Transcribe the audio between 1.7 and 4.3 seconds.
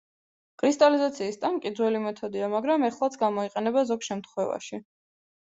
ძველი მეთოდია მაგრამ ეხლაც გამოიყენება ზოგ